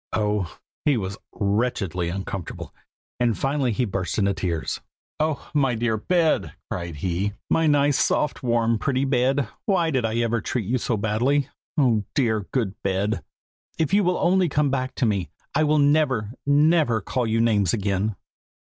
Oh! 0.13 0.57
he 0.83 0.97
was 0.97 1.19
wretchedly 1.31 2.09
uncomfortable, 2.09 2.73
and 3.19 3.37
finally 3.37 3.71
he 3.71 3.85
burst 3.85 4.17
into 4.17 4.33
tears. 4.33 4.81
'Oh! 5.19 5.47
my 5.53 5.75
dear 5.75 5.95
bed!' 5.95 6.53
cried 6.71 6.95
he. 6.95 7.33
'My 7.51 7.67
nice, 7.67 7.99
soft, 8.03 8.41
warm, 8.41 8.79
pretty 8.79 9.05
bed! 9.05 9.47
why 9.67 9.91
did 9.91 10.03
I 10.03 10.15
ever 10.17 10.41
treat 10.41 10.65
you 10.65 10.79
so 10.79 10.97
badly? 10.97 11.49
oh! 11.77 12.03
dear 12.15 12.47
good 12.51 12.73
bed, 12.81 13.23
if 13.77 13.93
you 13.93 14.03
will 14.03 14.17
only 14.17 14.49
come 14.49 14.71
back 14.71 14.95
to 14.95 15.05
me, 15.05 15.29
I 15.53 15.63
will 15.65 15.77
never, 15.77 16.31
never 16.47 16.99
call 16.99 17.27
you 17.27 17.39
names 17.39 17.71
again. 17.71 18.15